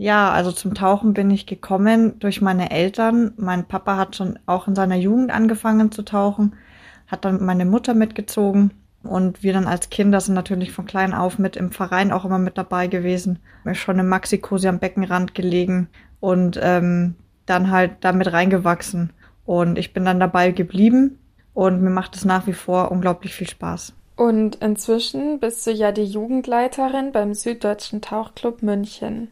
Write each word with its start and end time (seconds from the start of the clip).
Ja, 0.00 0.30
also 0.30 0.50
zum 0.50 0.72
Tauchen 0.72 1.12
bin 1.12 1.30
ich 1.30 1.44
gekommen 1.44 2.18
durch 2.20 2.40
meine 2.40 2.70
Eltern. 2.70 3.34
Mein 3.36 3.68
Papa 3.68 3.98
hat 3.98 4.16
schon 4.16 4.38
auch 4.46 4.66
in 4.66 4.74
seiner 4.74 4.96
Jugend 4.96 5.30
angefangen 5.30 5.92
zu 5.92 6.02
tauchen, 6.02 6.54
hat 7.06 7.26
dann 7.26 7.44
meine 7.44 7.66
Mutter 7.66 7.92
mitgezogen 7.92 8.70
und 9.02 9.42
wir 9.42 9.52
dann 9.52 9.66
als 9.66 9.90
Kinder 9.90 10.22
sind 10.22 10.34
natürlich 10.34 10.72
von 10.72 10.86
klein 10.86 11.12
auf 11.12 11.38
mit 11.38 11.54
im 11.54 11.70
Verein 11.70 12.12
auch 12.12 12.24
immer 12.24 12.38
mit 12.38 12.56
dabei 12.56 12.86
gewesen. 12.86 13.40
Schon 13.74 13.98
im 13.98 14.08
Maxikosi 14.08 14.68
am 14.68 14.78
Beckenrand 14.78 15.34
gelegen 15.34 15.88
und 16.18 16.58
ähm, 16.62 17.14
dann 17.44 17.70
halt 17.70 17.90
damit 18.00 18.32
reingewachsen. 18.32 19.10
Und 19.44 19.76
ich 19.76 19.92
bin 19.92 20.06
dann 20.06 20.18
dabei 20.18 20.52
geblieben 20.52 21.18
und 21.52 21.82
mir 21.82 21.90
macht 21.90 22.16
es 22.16 22.24
nach 22.24 22.46
wie 22.46 22.54
vor 22.54 22.90
unglaublich 22.90 23.34
viel 23.34 23.50
Spaß. 23.50 23.92
Und 24.16 24.54
inzwischen 24.62 25.40
bist 25.40 25.66
du 25.66 25.72
ja 25.72 25.92
die 25.92 26.06
Jugendleiterin 26.06 27.12
beim 27.12 27.34
Süddeutschen 27.34 28.00
Tauchclub 28.00 28.62
München. 28.62 29.28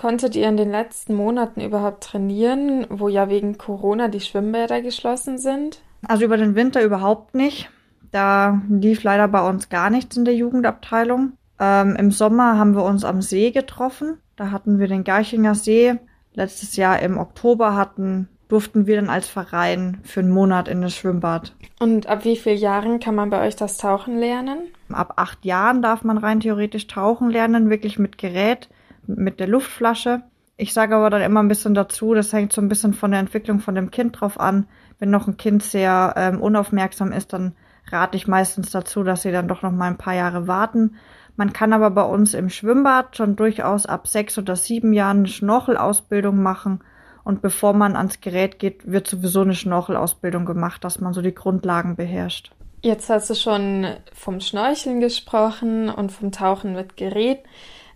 Konntet 0.00 0.34
ihr 0.34 0.48
in 0.48 0.56
den 0.56 0.70
letzten 0.70 1.14
Monaten 1.14 1.60
überhaupt 1.60 2.04
trainieren, 2.04 2.86
wo 2.88 3.08
ja 3.08 3.28
wegen 3.28 3.58
Corona 3.58 4.08
die 4.08 4.20
Schwimmbäder 4.20 4.80
geschlossen 4.80 5.36
sind? 5.36 5.82
Also 6.08 6.24
über 6.24 6.38
den 6.38 6.54
Winter 6.54 6.82
überhaupt 6.82 7.34
nicht. 7.34 7.68
Da 8.10 8.62
lief 8.70 9.02
leider 9.02 9.28
bei 9.28 9.46
uns 9.46 9.68
gar 9.68 9.90
nichts 9.90 10.16
in 10.16 10.24
der 10.24 10.34
Jugendabteilung. 10.34 11.34
Ähm, 11.58 11.96
Im 11.96 12.12
Sommer 12.12 12.56
haben 12.56 12.74
wir 12.74 12.82
uns 12.82 13.04
am 13.04 13.20
See 13.20 13.50
getroffen. 13.50 14.16
Da 14.36 14.50
hatten 14.50 14.78
wir 14.78 14.88
den 14.88 15.04
Garchinger 15.04 15.54
See. 15.54 15.96
Letztes 16.32 16.76
Jahr 16.76 17.00
im 17.00 17.18
Oktober 17.18 17.76
hatten, 17.76 18.26
durften 18.48 18.86
wir 18.86 18.96
dann 18.96 19.10
als 19.10 19.28
Verein 19.28 19.98
für 20.02 20.20
einen 20.20 20.30
Monat 20.30 20.68
in 20.68 20.80
das 20.80 20.94
Schwimmbad. 20.94 21.54
Und 21.78 22.06
ab 22.06 22.24
wie 22.24 22.36
vielen 22.36 22.56
Jahren 22.56 23.00
kann 23.00 23.14
man 23.14 23.28
bei 23.28 23.46
euch 23.46 23.54
das 23.54 23.76
Tauchen 23.76 24.18
lernen? 24.18 24.60
Ab 24.90 25.12
acht 25.16 25.44
Jahren 25.44 25.82
darf 25.82 26.04
man 26.04 26.16
rein 26.16 26.40
theoretisch 26.40 26.86
tauchen 26.86 27.28
lernen, 27.28 27.68
wirklich 27.68 27.98
mit 27.98 28.16
Gerät 28.16 28.70
mit 29.16 29.40
der 29.40 29.48
Luftflasche. 29.48 30.22
Ich 30.56 30.74
sage 30.74 30.94
aber 30.94 31.08
dann 31.08 31.22
immer 31.22 31.42
ein 31.42 31.48
bisschen 31.48 31.74
dazu, 31.74 32.12
das 32.14 32.32
hängt 32.32 32.52
so 32.52 32.60
ein 32.60 32.68
bisschen 32.68 32.92
von 32.92 33.12
der 33.12 33.20
Entwicklung 33.20 33.60
von 33.60 33.74
dem 33.74 33.90
Kind 33.90 34.20
drauf 34.20 34.38
an. 34.38 34.66
Wenn 34.98 35.10
noch 35.10 35.26
ein 35.26 35.38
Kind 35.38 35.62
sehr 35.62 36.12
ähm, 36.16 36.40
unaufmerksam 36.40 37.12
ist, 37.12 37.32
dann 37.32 37.54
rate 37.90 38.16
ich 38.16 38.28
meistens 38.28 38.70
dazu, 38.70 39.02
dass 39.02 39.22
sie 39.22 39.32
dann 39.32 39.48
doch 39.48 39.62
noch 39.62 39.72
mal 39.72 39.86
ein 39.88 39.96
paar 39.96 40.14
Jahre 40.14 40.46
warten. 40.46 40.96
Man 41.36 41.54
kann 41.54 41.72
aber 41.72 41.90
bei 41.90 42.02
uns 42.02 42.34
im 42.34 42.50
Schwimmbad 42.50 43.16
schon 43.16 43.36
durchaus 43.36 43.86
ab 43.86 44.06
sechs 44.06 44.36
oder 44.36 44.56
sieben 44.56 44.92
Jahren 44.92 45.18
eine 45.18 45.28
Schnorchelausbildung 45.28 46.42
machen. 46.42 46.80
Und 47.24 47.42
bevor 47.42 47.72
man 47.72 47.96
ans 47.96 48.20
Gerät 48.20 48.58
geht, 48.58 48.90
wird 48.90 49.06
sowieso 49.06 49.42
eine 49.42 49.54
Schnorchelausbildung 49.54 50.44
gemacht, 50.44 50.84
dass 50.84 51.00
man 51.00 51.12
so 51.12 51.22
die 51.22 51.34
Grundlagen 51.34 51.96
beherrscht. 51.96 52.52
Jetzt 52.82 53.10
hast 53.10 53.28
du 53.30 53.34
schon 53.34 53.86
vom 54.14 54.40
Schnorcheln 54.40 55.00
gesprochen 55.00 55.88
und 55.90 56.12
vom 56.12 56.32
Tauchen 56.32 56.74
mit 56.74 56.96
Gerät. 56.96 57.40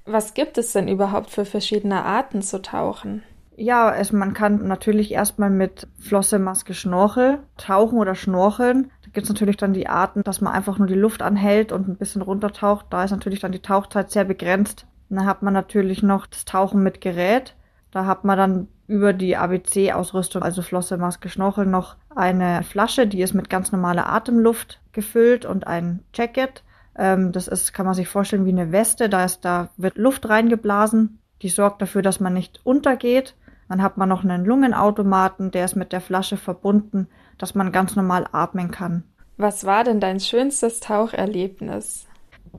Was 0.06 0.34
gibt 0.34 0.58
es 0.58 0.72
denn 0.72 0.88
überhaupt 0.88 1.30
für 1.30 1.44
verschiedene 1.44 2.04
Arten 2.04 2.42
zu 2.42 2.60
tauchen? 2.60 3.22
Ja, 3.56 3.88
also 3.88 4.16
man 4.16 4.34
kann 4.34 4.66
natürlich 4.66 5.12
erstmal 5.12 5.50
mit 5.50 5.86
Flosse, 5.98 6.38
Maske, 6.38 6.74
Schnorchel 6.74 7.38
tauchen 7.56 7.98
oder 7.98 8.14
schnorcheln. 8.14 8.90
Da 9.02 9.10
gibt 9.12 9.24
es 9.24 9.30
natürlich 9.30 9.56
dann 9.56 9.72
die 9.72 9.86
Arten, 9.86 10.22
dass 10.24 10.40
man 10.40 10.52
einfach 10.52 10.78
nur 10.78 10.88
die 10.88 10.94
Luft 10.94 11.22
anhält 11.22 11.70
und 11.70 11.88
ein 11.88 11.96
bisschen 11.96 12.22
runtertaucht. 12.22 12.86
Da 12.90 13.04
ist 13.04 13.12
natürlich 13.12 13.40
dann 13.40 13.52
die 13.52 13.62
Tauchzeit 13.62 14.10
sehr 14.10 14.24
begrenzt. 14.24 14.86
Und 15.08 15.16
dann 15.16 15.26
hat 15.26 15.42
man 15.42 15.54
natürlich 15.54 16.02
noch 16.02 16.26
das 16.26 16.44
Tauchen 16.44 16.82
mit 16.82 17.00
Gerät. 17.00 17.54
Da 17.92 18.06
hat 18.06 18.24
man 18.24 18.36
dann 18.36 18.68
über 18.88 19.12
die 19.12 19.36
ABC-Ausrüstung, 19.36 20.42
also 20.42 20.60
Flosse, 20.60 20.98
Maske, 20.98 21.28
Schnorchel, 21.28 21.64
noch 21.64 21.96
eine 22.14 22.62
Flasche, 22.64 23.06
die 23.06 23.22
ist 23.22 23.34
mit 23.34 23.48
ganz 23.48 23.72
normaler 23.72 24.08
Atemluft 24.12 24.80
gefüllt 24.92 25.46
und 25.46 25.66
ein 25.66 26.02
Jacket. 26.12 26.64
Ähm, 26.96 27.32
das 27.32 27.48
ist, 27.48 27.72
kann 27.72 27.86
man 27.86 27.94
sich 27.94 28.08
vorstellen, 28.08 28.46
wie 28.46 28.50
eine 28.50 28.72
Weste. 28.72 29.08
Da 29.08 29.24
ist, 29.24 29.44
da 29.44 29.70
wird 29.76 29.96
Luft 29.96 30.28
reingeblasen. 30.28 31.18
Die 31.42 31.48
sorgt 31.48 31.82
dafür, 31.82 32.02
dass 32.02 32.20
man 32.20 32.34
nicht 32.34 32.60
untergeht. 32.64 33.34
Dann 33.68 33.82
hat 33.82 33.96
man 33.96 34.08
noch 34.08 34.24
einen 34.24 34.44
Lungenautomaten, 34.44 35.50
der 35.50 35.64
ist 35.64 35.74
mit 35.74 35.92
der 35.92 36.00
Flasche 36.00 36.36
verbunden, 36.36 37.08
dass 37.38 37.54
man 37.54 37.72
ganz 37.72 37.96
normal 37.96 38.26
atmen 38.30 38.70
kann. 38.70 39.04
Was 39.36 39.64
war 39.64 39.84
denn 39.84 40.00
dein 40.00 40.20
schönstes 40.20 40.80
Taucherlebnis? 40.80 42.06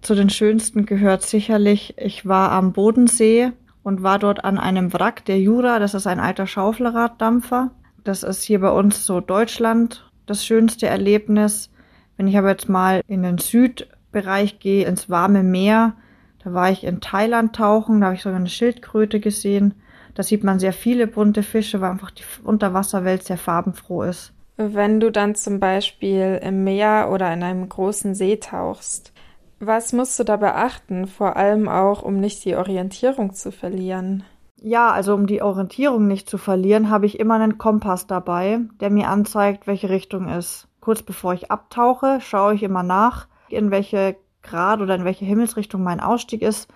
Zu 0.02 0.16
den 0.16 0.30
schönsten 0.30 0.86
gehört 0.86 1.22
sicherlich, 1.22 1.94
ich 1.98 2.26
war 2.26 2.52
am 2.52 2.74
Bodensee 2.74 3.54
und 3.84 4.04
war 4.04 4.20
dort 4.20 4.44
an 4.44 4.58
einem 4.58 4.92
Wrack 4.94 5.24
der 5.26 5.40
Jura. 5.40 5.80
Das 5.80 5.94
ist 5.94 6.08
ein 6.08 6.20
alter 6.20 6.48
Schaufelraddampfer. 6.48 7.72
Das 8.04 8.24
ist 8.24 8.44
hier 8.44 8.59
bei 8.59 8.72
uns 8.72 9.06
so 9.06 9.22
Deutschland 9.22 10.12
das 10.26 10.46
schönste 10.46 10.88
Erlebnis. 10.88 11.70
Wenn 12.18 12.28
ich 12.28 12.38
aber 12.38 12.50
jetzt 12.50 12.68
mal 12.68 13.02
in 13.08 13.24
den 13.24 13.38
Süd 13.38 13.88
Bereich 14.16 14.59
gehe, 14.59 14.86
ins 14.86 15.09
warme 15.09 15.44
Meer. 15.44 15.94
Da 16.42 16.53
war 16.53 16.72
ich 16.72 16.86
in 16.86 17.02
Thailand 17.02 17.53
tauchen, 17.53 18.00
da 18.00 18.06
habe 18.08 18.16
ich 18.16 18.22
sogar 18.22 18.40
eine 18.40 18.48
Schildkröte 18.48 19.20
gesehen. 19.20 19.74
Da 20.14 20.24
sieht 20.24 20.42
man 20.42 20.58
sehr 20.58 20.72
viele 20.72 21.06
bunte 21.06 21.44
Fische, 21.44 21.81
weil 21.81 21.92
einfach 21.92 22.12
die 22.12 22.24
Unterwasserwelt 22.46 23.24
sehr 23.24 23.38
farbenfroh 23.38 24.03
ist. 24.03 24.31
Wenn 24.56 25.02
du 25.02 25.12
dann 25.12 25.36
zum 25.36 25.59
Beispiel 25.59 26.40
im 26.42 26.64
Meer 26.64 27.09
oder 27.12 27.34
in 27.34 27.44
einem 27.44 27.68
großen 27.68 28.16
See 28.16 28.38
tauchst, 28.38 29.12
was 29.59 29.92
musst 29.92 30.18
du 30.18 30.24
da 30.24 30.38
beachten, 30.38 31.08
vor 31.08 31.36
allem 31.36 31.68
auch, 31.68 32.02
um 32.02 32.18
nicht 32.18 32.46
die 32.46 32.56
Orientierung 32.56 33.34
zu 33.34 33.52
verlieren? 33.52 34.24
Ja, 34.62 34.92
also 34.92 35.14
um 35.14 35.28
die 35.28 35.42
Orientierung 35.42 36.08
nicht 36.08 36.30
zu 36.30 36.38
verlieren, 36.38 36.90
habe 36.90 37.06
ich 37.06 37.20
immer 37.20 37.36
einen 37.36 37.58
Kompass 37.58 38.08
dabei, 38.08 38.62
der 38.80 38.92
mir 38.92 39.09
anzeigt, 39.09 39.68
welche 39.68 39.90
Richtung 39.90 40.30
ist. 40.30 40.70
Kurz 40.80 41.02
bevor 41.02 41.34
ich 41.34 41.52
abtauche, 41.52 42.22
schaue 42.22 42.53
ich 42.53 42.64
immer 42.64 42.84
nach, 42.84 43.28
in 43.50 43.72
welche 43.72 44.16
Grad 44.42 44.82
oder 44.82 44.96
in 44.96 45.06
welche 45.06 45.26
Himmelsrichtung 45.26 45.84
mein 45.84 46.00
Ausstieg 46.00 46.42
ist, 46.42 46.70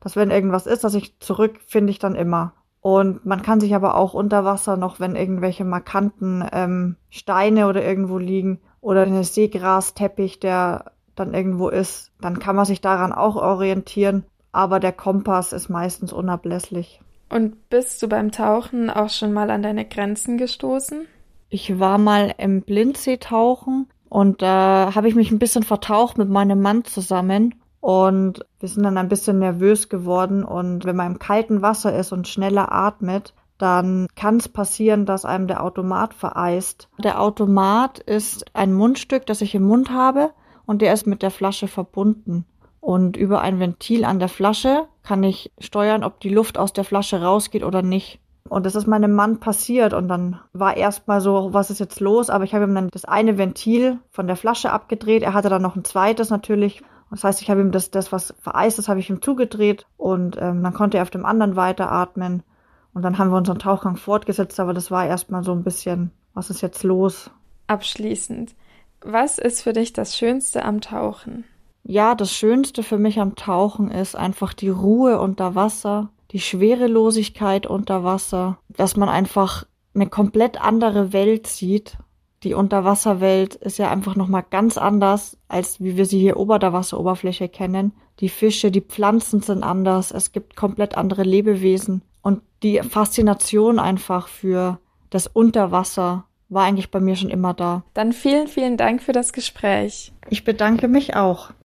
dass 0.00 0.16
wenn 0.16 0.30
irgendwas 0.30 0.66
ist, 0.66 0.84
dass 0.84 0.94
ich 0.94 1.18
zurück 1.18 1.58
finde 1.66 1.90
ich 1.90 1.98
dann 1.98 2.14
immer. 2.14 2.52
Und 2.80 3.26
man 3.26 3.42
kann 3.42 3.58
sich 3.58 3.74
aber 3.74 3.96
auch 3.96 4.14
unter 4.14 4.44
Wasser 4.44 4.76
noch, 4.76 5.00
wenn 5.00 5.16
irgendwelche 5.16 5.64
markanten 5.64 6.44
ähm, 6.52 6.96
Steine 7.10 7.66
oder 7.66 7.84
irgendwo 7.84 8.18
liegen 8.18 8.60
oder 8.80 9.02
ein 9.02 9.24
Seegrasteppich, 9.24 10.38
der 10.38 10.92
dann 11.16 11.34
irgendwo 11.34 11.68
ist, 11.68 12.12
dann 12.20 12.38
kann 12.38 12.54
man 12.54 12.64
sich 12.64 12.80
daran 12.80 13.12
auch 13.12 13.34
orientieren. 13.34 14.24
Aber 14.52 14.78
der 14.78 14.92
Kompass 14.92 15.52
ist 15.52 15.68
meistens 15.68 16.12
unablässlich. 16.12 17.00
Und 17.28 17.68
bist 17.68 18.00
du 18.02 18.08
beim 18.08 18.30
Tauchen 18.30 18.88
auch 18.88 19.10
schon 19.10 19.32
mal 19.32 19.50
an 19.50 19.62
deine 19.62 19.84
Grenzen 19.84 20.38
gestoßen? 20.38 21.08
Ich 21.48 21.80
war 21.80 21.98
mal 21.98 22.34
im 22.38 22.62
Blindsee 22.62 23.16
tauchen 23.16 23.88
und 24.08 24.42
da 24.42 24.88
äh, 24.88 24.92
habe 24.94 25.08
ich 25.08 25.14
mich 25.14 25.30
ein 25.30 25.38
bisschen 25.38 25.62
vertaucht 25.62 26.18
mit 26.18 26.28
meinem 26.28 26.60
Mann 26.60 26.84
zusammen. 26.84 27.54
Und 27.80 28.44
wir 28.58 28.68
sind 28.68 28.82
dann 28.82 28.98
ein 28.98 29.08
bisschen 29.08 29.38
nervös 29.38 29.88
geworden. 29.88 30.44
Und 30.44 30.84
wenn 30.84 30.96
man 30.96 31.12
im 31.12 31.18
kalten 31.18 31.62
Wasser 31.62 31.96
ist 31.96 32.12
und 32.12 32.26
schneller 32.26 32.72
atmet, 32.72 33.34
dann 33.58 34.08
kann 34.16 34.36
es 34.36 34.48
passieren, 34.48 35.06
dass 35.06 35.24
einem 35.24 35.46
der 35.46 35.62
Automat 35.62 36.14
vereist. 36.14 36.88
Der 36.98 37.20
Automat 37.20 37.98
ist 37.98 38.44
ein 38.54 38.74
Mundstück, 38.74 39.26
das 39.26 39.40
ich 39.40 39.54
im 39.54 39.62
Mund 39.62 39.90
habe 39.90 40.30
und 40.66 40.82
der 40.82 40.92
ist 40.92 41.06
mit 41.06 41.22
der 41.22 41.30
Flasche 41.30 41.68
verbunden. 41.68 42.44
Und 42.80 43.16
über 43.16 43.40
ein 43.40 43.58
Ventil 43.58 44.04
an 44.04 44.18
der 44.18 44.28
Flasche 44.28 44.86
kann 45.02 45.22
ich 45.22 45.52
steuern, 45.58 46.04
ob 46.04 46.20
die 46.20 46.28
Luft 46.28 46.58
aus 46.58 46.72
der 46.72 46.84
Flasche 46.84 47.22
rausgeht 47.22 47.64
oder 47.64 47.82
nicht. 47.82 48.20
Und 48.48 48.66
das 48.66 48.74
ist 48.74 48.86
meinem 48.86 49.12
Mann 49.12 49.38
passiert 49.38 49.92
und 49.92 50.08
dann 50.08 50.40
war 50.52 50.76
erstmal 50.76 51.20
so, 51.20 51.52
was 51.52 51.70
ist 51.70 51.80
jetzt 51.80 52.00
los? 52.00 52.30
Aber 52.30 52.44
ich 52.44 52.54
habe 52.54 52.64
ihm 52.64 52.74
dann 52.74 52.88
das 52.90 53.04
eine 53.04 53.38
Ventil 53.38 53.98
von 54.10 54.26
der 54.26 54.36
Flasche 54.36 54.72
abgedreht. 54.72 55.22
Er 55.22 55.34
hatte 55.34 55.48
dann 55.48 55.62
noch 55.62 55.76
ein 55.76 55.84
zweites 55.84 56.30
natürlich. 56.30 56.82
Das 57.10 57.24
heißt, 57.24 57.42
ich 57.42 57.50
habe 57.50 57.60
ihm 57.60 57.72
das, 57.72 57.90
das 57.90 58.12
was 58.12 58.34
vereist 58.40 58.78
ist, 58.78 58.88
habe 58.88 59.00
ich 59.00 59.10
ihm 59.10 59.22
zugedreht 59.22 59.86
und 59.96 60.36
ähm, 60.40 60.62
dann 60.62 60.74
konnte 60.74 60.96
er 60.96 61.02
auf 61.02 61.10
dem 61.10 61.24
anderen 61.24 61.56
weiteratmen. 61.56 62.42
Und 62.94 63.02
dann 63.02 63.18
haben 63.18 63.30
wir 63.30 63.36
unseren 63.36 63.58
Tauchgang 63.58 63.96
fortgesetzt, 63.96 64.58
aber 64.58 64.74
das 64.74 64.90
war 64.90 65.06
erstmal 65.06 65.44
so 65.44 65.52
ein 65.52 65.62
bisschen, 65.62 66.10
was 66.34 66.50
ist 66.50 66.62
jetzt 66.62 66.82
los? 66.82 67.30
Abschließend, 67.66 68.54
was 69.02 69.38
ist 69.38 69.62
für 69.62 69.72
dich 69.72 69.92
das 69.92 70.16
Schönste 70.16 70.64
am 70.64 70.80
Tauchen? 70.80 71.44
Ja, 71.82 72.14
das 72.14 72.32
Schönste 72.32 72.82
für 72.82 72.98
mich 72.98 73.20
am 73.20 73.36
Tauchen 73.36 73.90
ist 73.90 74.16
einfach 74.16 74.54
die 74.54 74.70
Ruhe 74.70 75.20
unter 75.20 75.54
Wasser, 75.54 76.08
die 76.32 76.40
Schwerelosigkeit 76.40 77.66
unter 77.66 78.04
Wasser, 78.04 78.58
dass 78.68 78.96
man 78.96 79.08
einfach 79.08 79.66
eine 79.94 80.08
komplett 80.08 80.60
andere 80.60 81.12
Welt 81.12 81.46
sieht. 81.46 81.96
Die 82.42 82.54
Unterwasserwelt 82.54 83.54
ist 83.54 83.78
ja 83.78 83.90
einfach 83.90 84.14
nochmal 84.14 84.44
ganz 84.48 84.76
anders, 84.78 85.38
als 85.48 85.80
wie 85.80 85.96
wir 85.96 86.06
sie 86.06 86.20
hier 86.20 86.36
ober 86.36 86.58
der 86.58 86.72
Wasseroberfläche 86.72 87.48
kennen. 87.48 87.92
Die 88.20 88.28
Fische, 88.28 88.70
die 88.70 88.82
Pflanzen 88.82 89.40
sind 89.40 89.62
anders, 89.62 90.10
es 90.10 90.32
gibt 90.32 90.56
komplett 90.56 90.96
andere 90.96 91.22
Lebewesen. 91.22 92.02
Und 92.22 92.42
die 92.62 92.80
Faszination 92.82 93.78
einfach 93.78 94.28
für 94.28 94.78
das 95.10 95.26
Unterwasser 95.26 96.24
war 96.48 96.64
eigentlich 96.64 96.90
bei 96.90 97.00
mir 97.00 97.16
schon 97.16 97.30
immer 97.30 97.54
da. 97.54 97.84
Dann 97.94 98.12
vielen, 98.12 98.46
vielen 98.46 98.76
Dank 98.76 99.02
für 99.02 99.12
das 99.12 99.32
Gespräch. 99.32 100.12
Ich 100.28 100.44
bedanke 100.44 100.88
mich 100.88 101.16
auch. 101.16 101.50